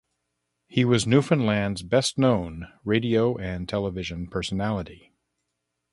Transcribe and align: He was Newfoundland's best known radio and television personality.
He 0.67 0.83
was 0.83 1.05
Newfoundland's 1.05 1.83
best 1.83 2.17
known 2.17 2.67
radio 2.83 3.37
and 3.37 3.69
television 3.69 4.25
personality. 4.25 5.13